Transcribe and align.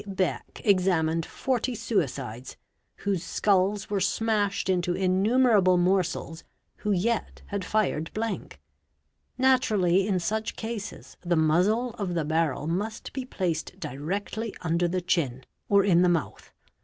Beck 0.07 0.61
examined 0.65 1.25
© 1.25 1.27
forty 1.29 1.75
suicides, 1.75 2.57
whose 2.95 3.23
skulls 3.23 3.87
were 3.91 3.99
smashed 3.99 4.67
into 4.67 4.95
innumerable 4.95 5.77
morsels, 5.77 6.43
who 6.77 6.91
yet 6.91 7.43
had 7.45 7.63
fired 7.63 8.11
blank. 8.15 8.59
Naturally 9.37 10.07
in 10.07 10.19
such 10.19 10.55
cases 10.55 11.17
the 11.21 11.35
muzzle 11.35 11.91
of 11.99 12.15
the 12.15 12.25
barrel 12.25 12.65
~ 12.67 12.67
must 12.67 13.13
be 13.13 13.25
placed 13.25 13.79
directly 13.79 14.55
under 14.61 14.87
the 14.87 15.01
chin 15.01 15.43
or 15.69 15.83
in 15.83 16.01
the 16.01 16.09
mouth. 16.09 16.51